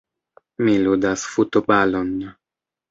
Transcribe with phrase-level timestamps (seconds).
[0.63, 2.13] Mi ludas futbalon.